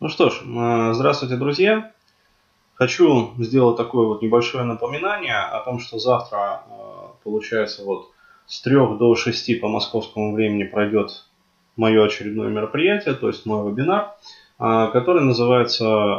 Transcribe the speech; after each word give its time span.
Ну 0.00 0.08
что 0.08 0.30
ж, 0.30 0.42
э, 0.44 0.92
здравствуйте, 0.94 1.34
друзья. 1.34 1.90
Хочу 2.74 3.32
сделать 3.38 3.76
такое 3.76 4.06
вот 4.06 4.22
небольшое 4.22 4.62
напоминание 4.62 5.34
о 5.34 5.58
том, 5.64 5.80
что 5.80 5.98
завтра, 5.98 6.62
э, 6.70 6.74
получается, 7.24 7.82
вот 7.84 8.08
с 8.46 8.60
3 8.60 8.96
до 8.96 9.16
6 9.16 9.60
по 9.60 9.66
московскому 9.66 10.36
времени 10.36 10.62
пройдет 10.62 11.24
мое 11.74 12.04
очередное 12.04 12.48
мероприятие, 12.48 13.14
то 13.14 13.26
есть 13.26 13.44
мой 13.44 13.68
вебинар, 13.68 14.14
э, 14.60 14.88
который 14.92 15.24
называется 15.24 16.14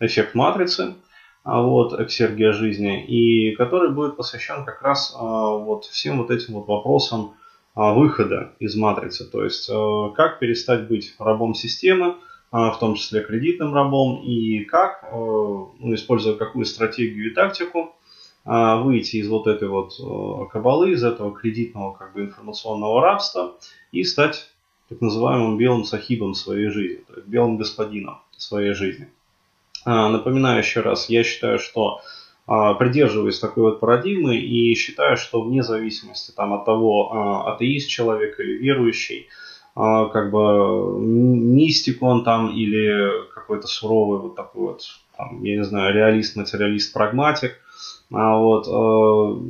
«Эффект 0.00 0.34
матрицы», 0.34 0.96
а 1.44 1.62
вот, 1.62 1.98
эксергия 1.98 2.52
жизни, 2.52 3.02
и 3.02 3.56
который 3.56 3.90
будет 3.92 4.18
посвящен 4.18 4.66
как 4.66 4.82
раз 4.82 5.16
вот 5.18 5.86
всем 5.86 6.18
вот 6.18 6.30
этим 6.30 6.54
вот 6.54 6.68
вопросам 6.68 7.32
выхода 7.74 8.52
из 8.58 8.76
матрицы, 8.76 9.24
то 9.24 9.42
есть 9.42 9.68
как 10.14 10.38
перестать 10.38 10.86
быть 10.86 11.14
рабом 11.18 11.54
системы, 11.54 12.16
в 12.52 12.76
том 12.78 12.94
числе 12.94 13.22
кредитным 13.22 13.74
рабом, 13.74 14.22
и 14.22 14.64
как, 14.64 15.04
э, 15.04 15.16
ну, 15.16 15.94
используя 15.94 16.34
какую 16.34 16.66
стратегию 16.66 17.30
и 17.30 17.34
тактику, 17.34 17.94
а, 18.44 18.76
выйти 18.76 19.16
из 19.16 19.28
вот 19.28 19.46
этой 19.46 19.68
вот 19.68 19.94
э, 19.98 20.50
кабалы, 20.52 20.92
из 20.92 21.02
этого 21.02 21.32
кредитного 21.32 21.94
как 21.94 22.12
бы 22.12 22.22
информационного 22.22 23.00
рабства 23.00 23.56
и 23.92 24.04
стать 24.04 24.50
так 24.88 25.00
называемым 25.00 25.56
белым 25.56 25.84
сахибом 25.84 26.34
своей 26.34 26.68
жизни, 26.68 27.04
то 27.06 27.14
есть 27.14 27.28
белым 27.28 27.56
господином 27.56 28.20
своей 28.36 28.74
жизни. 28.74 29.08
А, 29.84 30.10
напоминаю 30.10 30.58
еще 30.58 30.80
раз, 30.80 31.08
я 31.08 31.24
считаю, 31.24 31.58
что 31.58 32.00
придерживаюсь 32.44 33.38
такой 33.38 33.62
вот 33.62 33.78
парадигмы 33.78 34.36
и 34.36 34.74
считаю, 34.74 35.16
что 35.16 35.40
вне 35.40 35.62
зависимости 35.62 36.32
там, 36.32 36.52
от 36.52 36.64
того, 36.64 37.46
атеист 37.46 37.88
человек 37.88 38.38
или 38.40 38.58
верующий, 38.58 39.28
а, 39.28 39.51
как 39.74 40.30
бы 40.30 41.00
мистик 41.00 42.02
он 42.02 42.24
там 42.24 42.50
или 42.50 43.26
какой-то 43.34 43.66
суровый 43.66 44.20
вот 44.20 44.34
такой 44.34 44.68
вот, 44.68 44.82
там, 45.16 45.42
я 45.42 45.56
не 45.56 45.64
знаю, 45.64 45.94
реалист, 45.94 46.36
материалист, 46.36 46.92
прагматик. 46.92 47.52
А 48.12 48.36
вот, 48.36 48.66
э, 48.66 49.42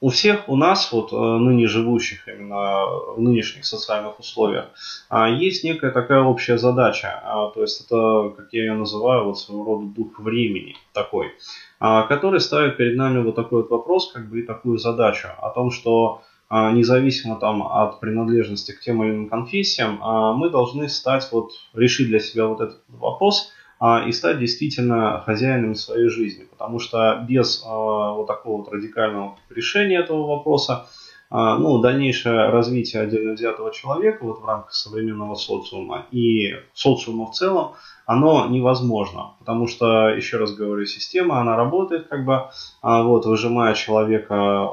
у 0.00 0.10
всех 0.10 0.48
у 0.48 0.56
нас, 0.56 0.90
вот 0.92 1.12
э, 1.12 1.16
ныне 1.16 1.66
живущих 1.66 2.28
именно 2.28 2.86
в 3.16 3.20
нынешних 3.20 3.64
социальных 3.64 4.18
условиях, 4.18 4.66
а, 5.08 5.28
есть 5.28 5.64
некая 5.64 5.90
такая 5.90 6.22
общая 6.22 6.58
задача. 6.58 7.22
То 7.54 7.60
есть 7.60 7.84
это, 7.84 8.34
как 8.36 8.48
я 8.52 8.64
ее 8.64 8.74
называю, 8.74 9.24
вот 9.24 9.38
своего 9.38 9.64
рода 9.64 9.86
дух 9.86 10.18
времени 10.18 10.76
такой, 10.92 11.32
который 11.78 12.40
ставит 12.40 12.76
перед 12.76 12.96
нами 12.96 13.22
вот 13.22 13.34
такой 13.34 13.62
вот 13.62 13.70
вопрос, 13.70 14.12
как 14.12 14.28
бы 14.28 14.40
и 14.40 14.46
такую 14.46 14.78
задачу 14.78 15.28
о 15.38 15.50
том, 15.50 15.70
что 15.70 16.22
а, 16.22 16.33
независимо 16.72 17.36
там 17.36 17.62
от 17.66 18.00
принадлежности 18.00 18.72
к 18.72 18.80
тем 18.80 19.02
или 19.02 19.10
иным 19.10 19.28
конфессиям, 19.28 19.98
а, 20.02 20.32
мы 20.34 20.50
должны 20.50 20.88
стать, 20.88 21.28
вот, 21.32 21.50
решить 21.74 22.08
для 22.08 22.20
себя 22.20 22.46
вот 22.46 22.60
этот 22.60 22.82
вопрос 22.88 23.52
а, 23.80 24.04
и 24.06 24.12
стать 24.12 24.38
действительно 24.38 25.22
хозяинами 25.26 25.74
своей 25.74 26.08
жизни. 26.08 26.44
Потому 26.44 26.78
что 26.78 27.24
без 27.28 27.64
вот 27.64 28.26
такого 28.26 28.58
вот 28.58 28.72
радикального 28.72 29.36
решения 29.50 29.98
этого 29.98 30.26
вопроса, 30.26 30.86
ну, 31.30 31.80
дальнейшее 31.80 32.50
развитие 32.50 33.02
отдельно 33.02 33.32
взятого 33.32 33.72
человека 33.72 34.24
вот 34.24 34.40
в 34.40 34.46
рамках 34.46 34.72
современного 34.72 35.34
социума 35.34 36.06
и 36.12 36.54
социума 36.72 37.26
в 37.26 37.32
целом, 37.32 37.72
оно 38.06 38.46
невозможно, 38.46 39.32
потому 39.40 39.66
что, 39.66 40.10
еще 40.10 40.36
раз 40.36 40.54
говорю, 40.54 40.86
система, 40.86 41.40
она 41.40 41.56
работает 41.56 42.06
как 42.06 42.24
бы, 42.24 42.44
вот, 42.82 43.26
выжимая 43.26 43.74
человека 43.74 44.70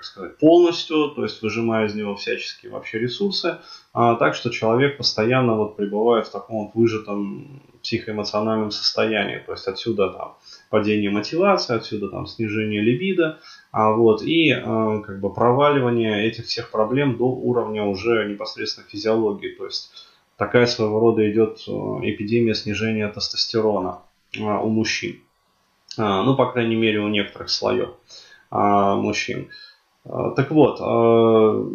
как 0.00 0.04
сказать, 0.06 0.38
полностью, 0.38 1.08
то 1.08 1.24
есть 1.24 1.42
выжимая 1.42 1.86
из 1.86 1.94
него 1.94 2.16
всяческие 2.16 2.72
вообще 2.72 2.98
ресурсы, 2.98 3.58
а, 3.92 4.14
так 4.14 4.34
что 4.34 4.48
человек 4.48 4.96
постоянно 4.96 5.56
вот 5.56 5.76
пребывает 5.76 6.26
в 6.26 6.30
таком 6.30 6.64
вот 6.64 6.74
выжатом 6.74 7.60
психоэмоциональном 7.82 8.70
состоянии, 8.70 9.42
то 9.44 9.52
есть 9.52 9.68
отсюда 9.68 10.08
там 10.08 10.36
падение 10.70 11.10
мотивации, 11.10 11.76
отсюда 11.76 12.08
там 12.08 12.26
снижение 12.26 12.80
либидо, 12.80 13.40
а 13.72 13.92
вот, 13.92 14.22
и 14.22 14.50
а, 14.52 15.00
как 15.00 15.20
бы 15.20 15.32
проваливание 15.32 16.26
этих 16.26 16.46
всех 16.46 16.70
проблем 16.70 17.18
до 17.18 17.26
уровня 17.26 17.84
уже 17.84 18.26
непосредственно 18.26 18.86
физиологии, 18.88 19.50
то 19.50 19.66
есть 19.66 19.92
такая 20.38 20.64
своего 20.64 20.98
рода 20.98 21.30
идет 21.30 21.62
а, 21.68 22.00
эпидемия 22.02 22.54
снижения 22.54 23.06
тестостерона 23.08 24.00
а, 24.40 24.62
у 24.62 24.70
мужчин, 24.70 25.20
а, 25.98 26.22
ну, 26.22 26.36
по 26.36 26.50
крайней 26.50 26.76
мере, 26.76 27.00
у 27.00 27.08
некоторых 27.08 27.50
слоев 27.50 27.90
мужчин. 28.50 29.48
А, 29.48 29.69
так 30.04 30.50
вот, 30.50 30.80
а, 30.80 31.66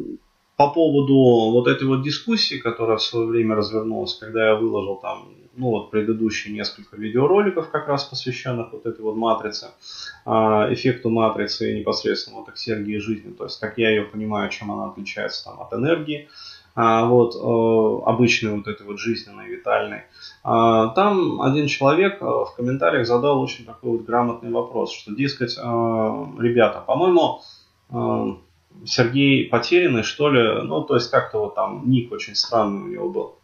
по 0.57 0.69
поводу 0.71 1.51
вот 1.51 1.67
этой 1.67 1.87
вот 1.87 2.01
дискуссии, 2.01 2.55
которая 2.55 2.97
в 2.97 3.03
свое 3.03 3.27
время 3.27 3.55
развернулась, 3.55 4.15
когда 4.15 4.47
я 4.49 4.55
выложил 4.55 4.95
там, 4.95 5.29
ну 5.55 5.69
вот 5.69 5.91
предыдущие 5.91 6.53
несколько 6.53 6.97
видеороликов, 6.97 7.69
как 7.69 7.87
раз 7.87 8.05
посвященных 8.05 8.73
вот 8.73 8.85
этой 8.85 9.01
вот 9.01 9.15
матрице, 9.15 9.67
а, 10.25 10.67
эффекту 10.73 11.09
матрицы 11.09 11.71
и 11.71 11.79
непосредственно 11.79 12.39
вот 12.39 12.49
эксергии 12.49 12.97
жизни, 12.97 13.31
то 13.31 13.43
есть 13.43 13.59
как 13.59 13.77
я 13.77 13.89
ее 13.89 14.03
понимаю, 14.03 14.49
чем 14.49 14.71
она 14.71 14.89
отличается 14.89 15.45
там 15.45 15.61
от 15.61 15.73
энергии, 15.73 16.27
вот 16.77 17.35
обычной 18.05 18.57
вот 18.57 18.67
этой 18.67 18.85
вот 18.85 18.99
жизненной, 18.99 19.47
витальной. 19.47 20.01
Там 20.43 21.41
один 21.41 21.67
человек 21.67 22.19
в 22.19 22.53
комментариях 22.57 23.07
задал 23.07 23.41
очень 23.41 23.63
такой 23.63 23.91
вот 23.91 24.01
грамотный 24.03 24.51
вопрос, 24.51 24.91
что, 24.91 25.15
дескать, 25.15 25.57
ребята, 25.57 26.83
по-моему, 26.85 27.39
Сергей 28.85 29.47
Потерянный, 29.47 30.03
что 30.03 30.29
ли, 30.29 30.61
ну, 30.63 30.81
то 30.81 30.95
есть 30.95 31.09
как-то 31.09 31.39
вот 31.39 31.55
там 31.55 31.89
ник 31.89 32.11
очень 32.11 32.35
странный 32.35 32.81
у 32.81 32.87
него 32.87 33.09
был. 33.09 33.35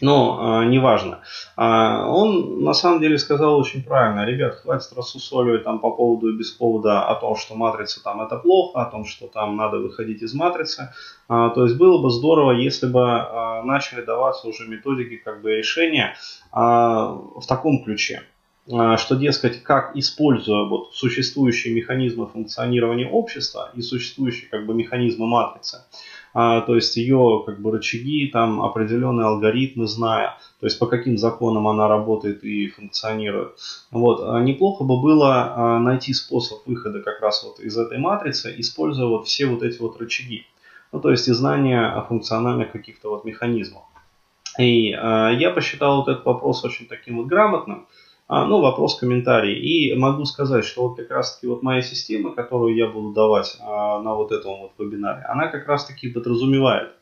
Но 0.00 0.62
э, 0.62 0.66
неважно. 0.66 1.20
А, 1.56 2.08
он 2.08 2.62
на 2.64 2.74
самом 2.74 3.00
деле 3.00 3.18
сказал 3.18 3.58
очень 3.58 3.82
правильно. 3.82 4.24
Ребят, 4.24 4.56
хватит 4.56 4.92
рассусоливать 4.96 5.64
там 5.64 5.78
по 5.78 5.90
поводу 5.90 6.30
и 6.30 6.36
без 6.36 6.50
повода 6.50 7.06
о 7.06 7.14
том, 7.14 7.36
что 7.36 7.54
матрица 7.54 8.02
там 8.02 8.20
это 8.20 8.36
плохо, 8.36 8.82
о 8.82 8.90
том, 8.90 9.04
что 9.04 9.28
там 9.28 9.56
надо 9.56 9.78
выходить 9.78 10.22
из 10.22 10.34
матрицы. 10.34 10.92
А, 11.28 11.50
то 11.50 11.64
есть 11.64 11.76
было 11.76 12.02
бы 12.02 12.10
здорово, 12.10 12.52
если 12.52 12.86
бы 12.86 13.02
а, 13.02 13.62
начали 13.62 14.02
даваться 14.02 14.48
уже 14.48 14.66
методики 14.68 15.16
как 15.16 15.42
бы 15.42 15.56
решения 15.56 16.16
а, 16.50 17.12
в 17.12 17.46
таком 17.46 17.84
ключе. 17.84 18.24
А, 18.72 18.96
что, 18.96 19.14
дескать, 19.14 19.62
как 19.62 19.94
используя 19.94 20.64
вот 20.64 20.94
существующие 20.94 21.74
механизмы 21.74 22.26
функционирования 22.26 23.06
общества 23.06 23.70
и 23.74 23.82
существующие 23.82 24.48
как 24.48 24.64
бы 24.64 24.72
механизмы 24.72 25.26
матрицы, 25.26 25.82
а, 26.32 26.62
то 26.62 26.74
есть 26.74 26.96
ее 26.96 27.42
как 27.44 27.60
бы 27.60 27.72
рычаги, 27.72 28.26
там 28.32 28.62
определенные 28.62 29.26
алгоритмы 29.26 29.86
зная, 29.86 30.38
то 30.60 30.66
есть 30.66 30.78
по 30.78 30.86
каким 30.86 31.18
законам 31.18 31.68
она 31.68 31.88
работает 31.88 32.42
и 32.42 32.68
функционирует. 32.68 33.58
Вот. 33.90 34.22
А 34.26 34.40
неплохо 34.40 34.82
бы 34.84 34.98
было 34.98 35.78
найти 35.82 36.14
способ 36.14 36.66
выхода 36.66 37.02
как 37.02 37.20
раз 37.20 37.44
вот 37.44 37.60
из 37.60 37.76
этой 37.76 37.98
матрицы, 37.98 38.54
используя 38.56 39.08
вот 39.08 39.26
все 39.26 39.44
вот 39.44 39.62
эти 39.62 39.78
вот 39.78 40.00
рычаги. 40.00 40.46
Ну, 40.90 41.00
то 41.00 41.10
есть 41.10 41.28
и 41.28 41.32
знания 41.32 42.02
функциональных 42.08 42.72
каких-то 42.72 43.10
вот 43.10 43.24
механизмах. 43.24 43.82
И 44.58 44.92
э, 44.92 45.34
я 45.38 45.50
посчитал 45.50 45.96
вот 45.96 46.08
этот 46.08 46.24
вопрос 46.24 46.64
очень 46.64 46.86
таким 46.86 47.16
вот 47.16 47.26
грамотным, 47.26 47.88
ну, 48.28 48.60
вопрос, 48.60 48.98
комментарий. 48.98 49.54
И 49.54 49.94
могу 49.94 50.24
сказать, 50.24 50.64
что 50.64 50.88
вот 50.88 50.96
как 50.96 51.10
раз-таки 51.10 51.46
вот 51.46 51.62
моя 51.62 51.82
система, 51.82 52.32
которую 52.32 52.74
я 52.74 52.88
буду 52.88 53.12
давать 53.12 53.56
а, 53.60 54.00
на 54.00 54.14
вот 54.14 54.32
этом 54.32 54.60
вот 54.60 54.72
вебинаре, 54.78 55.24
она 55.28 55.48
как 55.48 55.68
раз-таки 55.68 56.08
подразумевает 56.08 56.92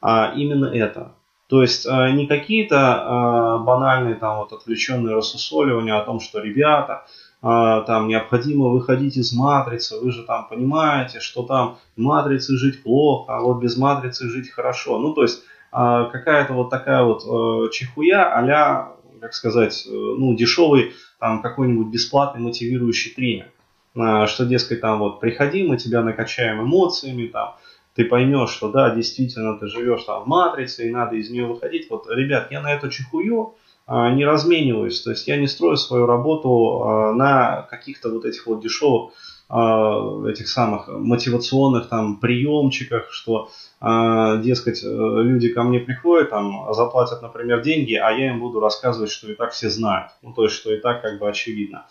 а, 0.00 0.32
именно 0.34 0.66
это. 0.66 1.12
То 1.48 1.62
есть 1.62 1.86
а, 1.86 2.10
не 2.10 2.26
какие-то 2.26 2.76
а, 2.78 3.58
банальные 3.58 4.14
там 4.14 4.38
вот 4.38 4.52
отвлеченные 4.52 5.16
рассусоливания 5.16 5.98
о 5.98 6.04
том, 6.04 6.20
что 6.20 6.40
ребята, 6.40 7.04
а, 7.42 7.80
там 7.82 8.08
необходимо 8.08 8.68
выходить 8.68 9.16
из 9.16 9.32
матрицы, 9.32 9.98
вы 10.00 10.12
же 10.12 10.22
там 10.22 10.46
понимаете, 10.48 11.20
что 11.20 11.42
там 11.42 11.78
матрицы 11.96 12.56
жить 12.56 12.82
плохо, 12.82 13.36
а 13.36 13.40
вот 13.40 13.60
без 13.60 13.76
матрицы 13.76 14.28
жить 14.28 14.50
хорошо. 14.50 14.98
Ну, 14.98 15.12
то 15.12 15.22
есть 15.22 15.42
а, 15.72 16.04
какая-то 16.04 16.52
вот 16.52 16.70
такая 16.70 17.02
вот 17.02 17.24
а, 17.26 17.68
чехуя 17.70 18.32
а 18.32 18.96
как 19.20 19.34
сказать, 19.34 19.86
э, 19.86 19.90
ну, 19.90 20.34
дешевый 20.34 20.92
там 21.18 21.42
какой-нибудь 21.42 21.88
бесплатный 21.88 22.40
мотивирующий 22.40 23.12
тренер. 23.12 23.52
А, 23.96 24.26
что, 24.26 24.46
дескать, 24.46 24.80
там 24.80 25.00
вот 25.00 25.20
приходи, 25.20 25.62
мы 25.64 25.76
тебя 25.76 26.02
накачаем 26.02 26.62
эмоциями, 26.62 27.26
там, 27.26 27.56
ты 27.94 28.04
поймешь, 28.04 28.50
что 28.50 28.70
да, 28.70 28.94
действительно 28.94 29.58
ты 29.58 29.66
живешь 29.66 30.04
там 30.04 30.22
в 30.22 30.26
матрице 30.26 30.86
и 30.86 30.90
надо 30.90 31.16
из 31.16 31.30
нее 31.30 31.46
выходить. 31.46 31.90
Вот, 31.90 32.06
ребят, 32.08 32.50
я 32.50 32.62
на 32.62 32.72
эту 32.72 32.88
чехую 32.88 33.54
а, 33.86 34.10
не 34.12 34.24
размениваюсь, 34.24 35.00
то 35.02 35.10
есть 35.10 35.26
я 35.26 35.36
не 35.36 35.48
строю 35.48 35.76
свою 35.76 36.06
работу 36.06 36.82
а, 36.82 37.12
на 37.12 37.62
каких-то 37.62 38.10
вот 38.10 38.24
этих 38.24 38.46
вот 38.46 38.62
дешевых 38.62 39.12
этих 39.50 40.48
самых 40.48 40.86
мотивационных 40.88 41.88
там 41.88 42.16
приемчиках, 42.16 43.10
что 43.10 43.50
а, 43.80 44.36
дескать, 44.36 44.84
э, 44.84 44.86
люди 44.86 45.48
ко 45.48 45.62
мне 45.62 45.80
приходят, 45.80 46.30
там, 46.30 46.72
заплатят, 46.74 47.22
например, 47.22 47.62
деньги, 47.62 47.94
а 47.94 48.10
я 48.10 48.28
им 48.28 48.40
буду 48.40 48.60
рассказывать, 48.60 49.10
что 49.10 49.30
и 49.30 49.34
так 49.34 49.52
все 49.52 49.70
знают. 49.70 50.12
Ну, 50.22 50.32
то 50.34 50.44
есть, 50.44 50.54
что 50.54 50.72
и 50.72 50.78
так 50.78 51.00
как 51.02 51.18
бы 51.18 51.28
очевидно. 51.28 51.86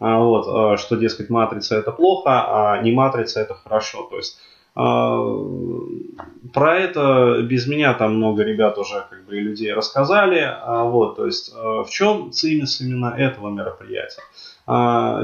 А, 0.00 0.18
вот, 0.18 0.46
а, 0.48 0.76
что, 0.76 0.96
дескать, 0.96 1.30
матрица 1.30 1.76
это 1.76 1.92
плохо, 1.92 2.30
а 2.30 2.82
не 2.82 2.92
матрица 2.92 3.40
это 3.40 3.54
хорошо. 3.54 4.08
То 4.10 4.16
есть, 4.16 4.38
Про 4.78 6.76
это 6.76 7.42
без 7.42 7.66
меня 7.66 7.94
там 7.94 8.14
много 8.16 8.44
ребят 8.44 8.78
уже 8.78 9.04
как 9.10 9.26
бы 9.26 9.36
и 9.36 9.40
людей 9.40 9.72
рассказали. 9.72 10.48
Вот, 10.66 11.16
то 11.16 11.26
есть 11.26 11.52
в 11.52 11.88
чем 11.90 12.30
цимис 12.30 12.80
именно 12.80 13.12
этого 13.16 13.50
мероприятия? 13.50 14.22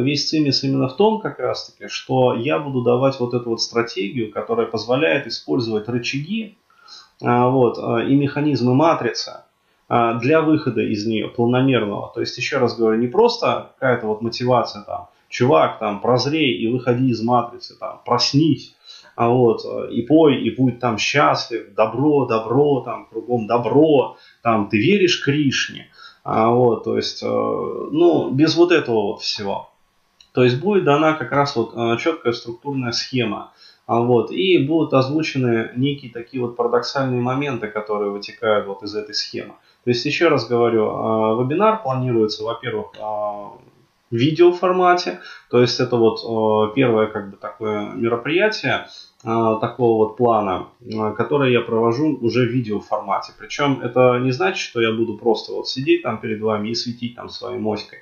Весь 0.03 0.29
цимис 0.29 0.65
именно 0.65 0.89
в 0.89 0.97
том 0.97 1.21
как 1.21 1.39
раз 1.39 1.71
таки, 1.71 1.89
что 1.89 2.35
я 2.35 2.59
буду 2.59 2.83
давать 2.83 3.21
вот 3.21 3.33
эту 3.33 3.51
вот 3.51 3.63
стратегию, 3.63 4.33
которая 4.33 4.67
позволяет 4.67 5.29
использовать 5.29 5.89
рычаги 5.89 6.57
вот, 7.21 7.79
и 7.79 8.15
механизмы 8.17 8.75
матрицы 8.75 9.45
для 9.89 10.41
выхода 10.41 10.81
из 10.81 11.07
нее 11.07 11.29
полномерного. 11.29 12.11
То 12.13 12.21
есть, 12.21 12.37
еще 12.39 12.59
раз 12.59 12.77
говорю, 12.77 12.99
не 12.99 13.07
просто 13.07 13.71
какая-то 13.79 14.07
вот 14.09 14.21
мотивация 14.23 14.83
там, 14.83 15.09
чувак, 15.29 15.79
там, 15.79 16.01
прозрей 16.01 16.57
и 16.57 16.67
выходи 16.73 17.11
из 17.11 17.23
матрицы, 17.23 17.79
там, 17.79 18.01
проснись, 18.05 18.75
а 19.17 19.29
вот, 19.29 19.65
и 19.91 20.03
пой, 20.03 20.43
и 20.43 20.51
будь 20.55 20.81
там 20.81 20.99
счастлив, 20.99 21.75
добро, 21.75 22.27
добро, 22.27 22.81
там, 22.81 23.07
кругом 23.07 23.47
добро, 23.47 24.17
там, 24.43 24.69
ты 24.69 24.79
веришь 24.79 25.23
Кришне, 25.25 25.89
а 26.25 26.51
вот, 26.51 26.85
то 26.85 26.97
есть, 26.97 27.23
э, 27.23 27.27
ну, 27.27 28.31
без 28.31 28.57
вот 28.57 28.73
этого 28.73 29.03
вот 29.13 29.21
всего. 29.21 29.71
То 30.33 30.43
есть 30.43 30.61
будет 30.61 30.85
дана 30.85 31.13
как 31.13 31.31
раз 31.31 31.55
вот 31.55 31.75
э, 31.77 31.97
четкая 31.99 32.33
структурная 32.33 32.93
схема, 32.93 33.53
а 33.87 34.01
вот, 34.01 34.33
и 34.33 34.59
будут 34.59 34.95
озвучены 34.95 35.71
некие 35.77 36.11
такие 36.11 36.43
вот 36.43 36.57
парадоксальные 36.57 37.21
моменты, 37.21 37.69
которые 37.69 38.11
вытекают 38.11 38.67
вот 38.67 38.83
из 38.83 38.97
этой 38.97 39.15
схемы. 39.15 39.55
То 39.85 39.91
есть, 39.91 40.05
еще 40.07 40.29
раз 40.29 40.49
говорю, 40.49 40.87
э, 40.87 41.43
вебинар 41.45 41.83
планируется, 41.83 42.43
во-первых, 42.43 42.93
видеоформате. 44.15 45.21
То 45.51 45.61
есть 45.61 45.81
это 45.81 45.97
вот 45.97 46.21
э, 46.23 46.75
первое 46.75 47.07
как 47.07 47.31
бы 47.31 47.37
такое 47.37 47.91
мероприятие 47.93 48.87
э, 49.25 49.59
такого 49.61 50.07
вот 50.07 50.17
плана, 50.17 50.69
э, 50.81 51.13
которое 51.17 51.51
я 51.51 51.61
провожу 51.61 52.17
уже 52.21 52.47
в 52.47 52.53
видеоформате. 52.53 53.33
Причем 53.39 53.81
это 53.83 54.19
не 54.19 54.33
значит, 54.33 54.59
что 54.59 54.81
я 54.81 54.93
буду 54.93 55.17
просто 55.19 55.53
вот 55.53 55.69
сидеть 55.69 56.03
там 56.03 56.19
перед 56.19 56.41
вами 56.41 56.69
и 56.69 56.75
светить 56.75 57.17
там 57.17 57.29
своей 57.29 57.59
моськой. 57.59 58.01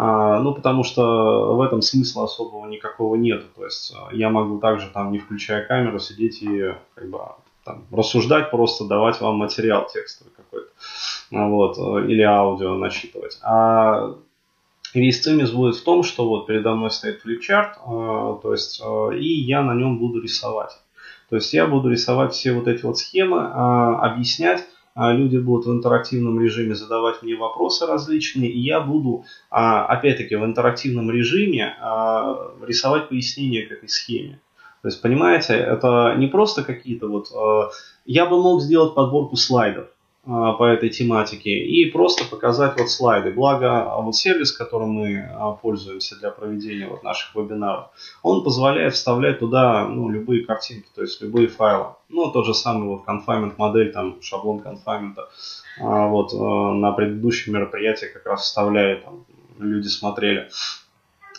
Ну, 0.00 0.54
потому 0.54 0.84
что 0.84 1.56
в 1.56 1.60
этом 1.60 1.82
смысла 1.82 2.22
особого 2.22 2.68
никакого 2.68 3.16
нет. 3.16 3.42
То 3.56 3.64
есть 3.64 3.92
я 4.12 4.30
могу 4.30 4.60
также 4.60 4.88
там, 4.90 5.10
не 5.10 5.18
включая 5.18 5.66
камеру, 5.66 5.98
сидеть 5.98 6.40
и 6.40 6.72
как 6.94 7.10
бы 7.10 7.18
там, 7.64 7.84
рассуждать, 7.90 8.52
просто 8.52 8.84
давать 8.84 9.20
вам 9.20 9.38
материал 9.38 9.88
текстовый 9.92 10.32
какой-то. 10.36 10.68
Вот, 11.32 11.78
или 12.08 12.22
аудио 12.22 12.76
начитывать. 12.76 13.40
А 13.42 14.14
Весь 14.94 15.20
цимис 15.20 15.50
будет 15.50 15.76
в 15.76 15.84
том, 15.84 16.02
что 16.02 16.28
вот 16.28 16.46
передо 16.46 16.74
мной 16.74 16.90
стоит 16.90 17.20
флипчарт, 17.20 17.76
э, 17.76 18.38
то 18.42 18.52
есть, 18.52 18.80
э, 18.82 19.18
и 19.18 19.42
я 19.42 19.62
на 19.62 19.74
нем 19.74 19.98
буду 19.98 20.20
рисовать. 20.20 20.72
То 21.28 21.36
есть 21.36 21.52
я 21.52 21.66
буду 21.66 21.90
рисовать 21.90 22.32
все 22.32 22.52
вот 22.52 22.68
эти 22.68 22.84
вот 22.84 22.98
схемы, 22.98 23.38
э, 23.38 23.42
объяснять, 23.42 24.64
люди 24.96 25.36
будут 25.36 25.66
в 25.66 25.70
интерактивном 25.70 26.40
режиме 26.40 26.74
задавать 26.74 27.22
мне 27.22 27.36
вопросы 27.36 27.86
различные, 27.86 28.50
и 28.50 28.58
я 28.58 28.80
буду, 28.80 29.24
опять-таки, 29.48 30.34
в 30.34 30.44
интерактивном 30.44 31.08
режиме 31.08 31.76
рисовать 32.66 33.08
пояснения 33.08 33.64
к 33.64 33.70
этой 33.70 33.88
схеме. 33.88 34.40
То 34.82 34.88
есть, 34.88 35.00
понимаете, 35.00 35.54
это 35.54 36.16
не 36.18 36.26
просто 36.26 36.64
какие-то 36.64 37.06
вот... 37.06 37.28
Я 38.06 38.26
бы 38.26 38.42
мог 38.42 38.60
сделать 38.60 38.96
подборку 38.96 39.36
слайдов, 39.36 39.86
по 40.28 40.64
этой 40.64 40.90
тематике 40.90 41.50
и 41.50 41.90
просто 41.90 42.26
показать 42.26 42.78
вот 42.78 42.90
слайды. 42.90 43.30
Благо, 43.30 43.94
а, 43.94 44.00
вот 44.02 44.14
сервис, 44.14 44.52
которым 44.52 44.90
мы 44.90 45.26
а, 45.32 45.52
пользуемся 45.52 46.16
для 46.16 46.30
проведения 46.30 46.86
вот 46.86 47.02
наших 47.02 47.34
вебинаров, 47.34 47.86
он 48.22 48.44
позволяет 48.44 48.92
вставлять 48.92 49.38
туда 49.38 49.86
ну, 49.88 50.10
любые 50.10 50.44
картинки, 50.44 50.86
то 50.94 51.00
есть 51.00 51.22
любые 51.22 51.48
файлы. 51.48 51.94
Ну, 52.10 52.30
тот 52.30 52.44
же 52.44 52.52
самый 52.52 52.88
вот 52.88 53.04
confinement 53.06 53.54
модель, 53.56 53.90
там 53.90 54.20
шаблон 54.20 54.60
конфаймента. 54.60 55.30
Вот 55.80 56.32
на 56.34 56.92
предыдущем 56.92 57.54
мероприятии 57.54 58.06
как 58.12 58.26
раз 58.26 58.42
вставляет, 58.42 59.04
там, 59.04 59.24
люди 59.58 59.88
смотрели. 59.88 60.50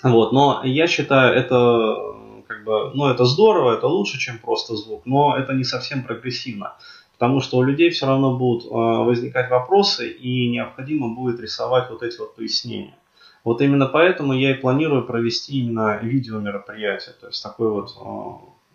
Вот, 0.02 0.32
но 0.32 0.62
я 0.64 0.88
считаю, 0.88 1.36
это 1.36 2.16
как 2.48 2.64
бы, 2.64 2.92
ну, 2.96 3.08
это 3.08 3.26
здорово, 3.26 3.76
это 3.76 3.86
лучше, 3.86 4.18
чем 4.18 4.40
просто 4.40 4.76
звук, 4.76 5.04
но 5.06 5.38
это 5.38 5.54
не 5.54 5.64
совсем 5.64 6.04
прогрессивно. 6.04 6.74
Потому 7.20 7.42
что 7.42 7.58
у 7.58 7.64
людей 7.64 7.90
все 7.90 8.08
равно 8.08 8.38
будут 8.38 8.66
э, 8.66 8.70
возникать 8.70 9.52
вопросы 9.52 10.10
и 10.10 10.50
необходимо 10.50 11.14
будет 11.14 11.42
рисовать 11.42 11.90
вот 11.90 12.02
эти 12.02 12.18
вот 12.18 12.38
пояснения. 12.38 12.96
Вот 13.44 13.62
именно 13.62 13.88
поэтому 13.88 14.32
я 14.34 14.52
и 14.52 14.54
планирую 14.54 15.04
провести 15.04 15.60
именно 15.60 15.98
видео 16.02 16.40
мероприятие. 16.40 17.14
То 17.20 17.28
есть 17.28 17.44
такое 17.44 17.72
вот 17.72 17.90
э, 17.90 18.04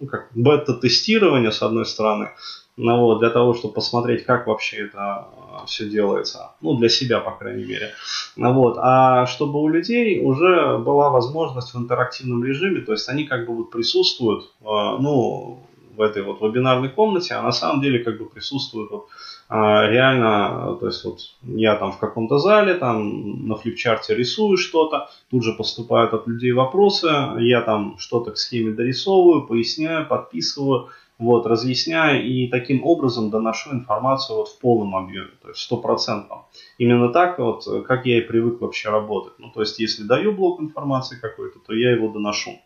ну, 0.00 0.06
как 0.06 0.28
бета-тестирование 0.34 1.52
с 1.52 1.62
одной 1.62 1.86
стороны, 1.86 2.32
ну, 2.76 3.00
вот, 3.00 3.20
для 3.20 3.30
того, 3.30 3.54
чтобы 3.54 3.72
посмотреть, 3.72 4.26
как 4.26 4.46
вообще 4.46 4.88
это 4.88 5.28
э, 5.62 5.66
все 5.66 5.88
делается. 5.88 6.50
Ну, 6.60 6.76
для 6.76 6.90
себя, 6.90 7.20
по 7.20 7.30
крайней 7.30 7.64
мере. 7.64 7.92
Ну, 8.36 8.52
вот. 8.52 8.76
А 8.78 9.24
чтобы 9.24 9.62
у 9.62 9.68
людей 9.68 10.20
уже 10.22 10.76
была 10.76 11.08
возможность 11.08 11.72
в 11.72 11.78
интерактивном 11.78 12.44
режиме, 12.44 12.82
то 12.82 12.92
есть 12.92 13.08
они 13.08 13.24
как 13.24 13.46
бы 13.46 13.56
вот 13.56 13.70
присутствуют, 13.70 14.50
ну, 14.60 15.63
в 15.96 16.00
этой 16.00 16.22
вот 16.22 16.40
вебинарной 16.40 16.88
комнате, 16.88 17.34
а 17.34 17.42
на 17.42 17.52
самом 17.52 17.80
деле 17.80 17.98
как 17.98 18.18
бы 18.18 18.26
присутствует 18.26 18.90
вот, 18.90 19.08
а, 19.48 19.86
реально, 19.86 20.76
то 20.80 20.86
есть 20.86 21.04
вот 21.04 21.20
я 21.42 21.76
там 21.76 21.92
в 21.92 21.98
каком-то 21.98 22.38
зале, 22.38 22.74
там 22.74 23.46
на 23.46 23.56
флипчарте 23.56 24.14
рисую 24.14 24.56
что-то, 24.56 25.08
тут 25.30 25.44
же 25.44 25.52
поступают 25.52 26.14
от 26.14 26.26
людей 26.26 26.52
вопросы, 26.52 27.06
я 27.38 27.60
там 27.60 27.98
что-то 27.98 28.32
к 28.32 28.38
схеме 28.38 28.72
дорисовываю, 28.72 29.46
поясняю, 29.46 30.06
подписываю, 30.06 30.88
вот, 31.18 31.46
разъясняю 31.46 32.26
и 32.26 32.48
таким 32.48 32.84
образом 32.84 33.30
доношу 33.30 33.72
информацию 33.72 34.36
вот 34.36 34.48
в 34.48 34.58
полном 34.58 34.96
объеме, 34.96 35.30
то 35.42 35.48
есть 35.48 35.60
стопроцентном. 35.60 36.46
Именно 36.78 37.10
так 37.10 37.38
вот, 37.38 37.64
как 37.86 38.06
я 38.06 38.18
и 38.18 38.22
привык 38.22 38.60
вообще 38.60 38.88
работать. 38.88 39.34
Ну, 39.38 39.50
то 39.50 39.60
есть, 39.60 39.78
если 39.78 40.02
даю 40.02 40.32
блок 40.32 40.60
информации 40.60 41.18
какой-то, 41.20 41.60
то 41.60 41.72
я 41.72 41.92
его 41.92 42.08
доношу. 42.08 42.58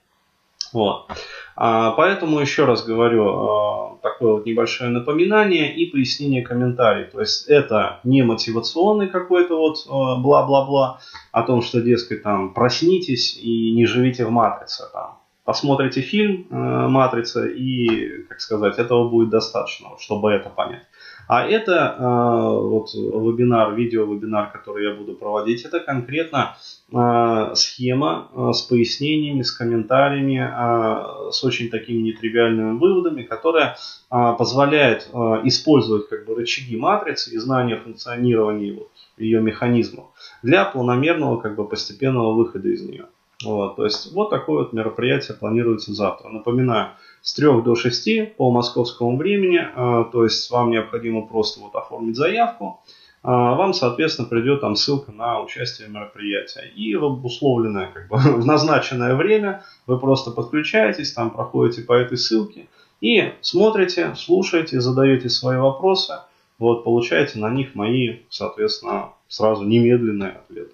Вот. 0.73 1.11
А, 1.57 1.91
поэтому 1.93 2.39
еще 2.39 2.65
раз 2.65 2.85
говорю, 2.85 3.27
а, 3.27 3.99
такое 4.03 4.35
вот 4.35 4.47
небольшое 4.47 4.91
напоминание 4.91 5.75
и 5.75 5.87
пояснение 5.87 6.43
комментариев. 6.43 7.11
То 7.11 7.21
есть 7.21 7.49
это 7.49 8.01
не 8.05 8.23
мотивационный 8.23 9.09
какой-то 9.09 9.57
вот 9.57 9.79
а, 9.89 10.17
бла-бла-бла 10.21 11.01
о 11.33 11.43
том, 11.43 11.63
что, 11.63 11.81
дескать, 11.81 12.23
там 12.23 12.55
проснитесь 12.55 13.37
и 13.37 13.73
не 13.73 13.87
живите 13.87 14.25
в 14.25 14.31
матрице. 14.31 14.85
Там, 14.93 15.19
посмотрите 15.45 16.01
фильм 16.01 16.47
«Матрица» 16.51 17.47
и, 17.47 18.23
как 18.29 18.41
сказать, 18.41 18.79
этого 18.79 19.09
будет 19.09 19.31
достаточно, 19.31 19.89
чтобы 19.99 20.31
это 20.31 20.51
понять. 20.51 20.87
А 21.29 21.47
это 21.47 21.95
э, 21.99 22.03
вот 22.03 22.95
вебинар, 22.95 23.75
видео-вебинар, 23.75 24.51
который 24.51 24.89
я 24.89 24.95
буду 24.95 25.13
проводить, 25.13 25.63
это 25.63 25.79
конкретно 25.79 26.57
э, 26.91 27.55
схема 27.55 28.31
э, 28.35 28.53
с 28.55 28.63
пояснениями, 28.63 29.43
с 29.43 29.53
комментариями, 29.53 31.31
с 31.31 31.45
очень 31.45 31.69
такими 31.69 32.01
нетривиальными 32.01 32.79
выводами, 32.79 33.23
которая 33.23 33.77
позволяет 34.09 35.11
использовать 35.45 36.09
как 36.09 36.25
бы 36.25 36.35
рычаги 36.35 36.77
матрицы 36.77 37.35
и 37.35 37.37
знания 37.37 37.77
функционирования 37.77 38.73
вот, 38.73 38.89
ее 39.19 39.43
механизмов 39.43 40.07
для 40.43 40.65
планомерного 40.65 41.39
как 41.41 41.57
бы 41.57 41.69
постепенного 41.69 42.33
выхода 42.33 42.69
из 42.69 42.83
нее. 42.83 43.05
Вот, 43.45 43.77
то 43.77 43.85
есть 43.85 44.13
вот 44.13 44.31
такое 44.31 44.65
вот 44.65 44.73
мероприятие 44.73 45.37
планируется 45.37 45.93
завтра. 45.93 46.29
Напоминаю, 46.31 46.89
с 47.23 47.35
3 47.35 47.63
до 47.63 47.75
6 47.75 48.37
по 48.37 48.51
московскому 48.51 49.17
времени, 49.17 49.61
а, 49.75 50.05
то 50.05 50.25
есть 50.25 50.51
вам 50.51 50.71
необходимо 50.71 51.27
просто 51.27 51.61
вот 51.61 51.75
оформить 51.75 52.17
заявку, 52.17 52.81
а, 53.23 53.55
вам, 53.55 53.75
соответственно, 53.75 54.29
придет 54.29 54.61
там 54.61 54.77
ссылка 54.77 55.13
на 55.13 55.41
участие 55.41 55.89
в 55.89 55.91
мероприятии. 55.91 56.71
И 56.75 56.95
в 56.95 57.05
обусловленное, 57.05 57.91
как 57.93 58.09
бы, 58.09 58.17
в 58.41 58.47
назначенное 58.47 59.15
время 59.15 59.65
вы 59.87 59.99
просто 59.99 60.31
подключаетесь, 60.31 61.13
там 61.13 61.31
проходите 61.31 61.83
по 61.83 61.93
этой 61.93 62.17
ссылке 62.17 62.69
и 63.01 63.33
смотрите, 63.41 64.15
слушаете, 64.17 64.81
задаете 64.81 65.29
свои 65.29 65.57
вопросы, 65.57 66.15
вот, 66.59 66.85
получаете 66.85 67.39
на 67.39 67.51
них 67.51 67.75
мои, 67.75 68.21
соответственно, 68.29 69.11
сразу 69.29 69.65
немедленные 69.65 70.31
ответы. 70.31 70.73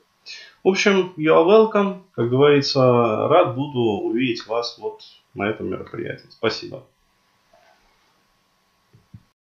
В 0.63 0.69
общем, 0.69 1.13
you 1.19 1.35
are 1.35 1.47
welcome. 1.47 2.01
Как 2.13 2.31
говорится, 2.31 3.29
рад 3.29 3.55
буду 3.55 3.81
увидеть 3.81 4.47
вас 4.47 4.79
вот 4.79 5.03
на 5.35 5.49
этом 5.49 5.69
мероприятии. 5.69 6.29
Спасибо. 6.31 6.88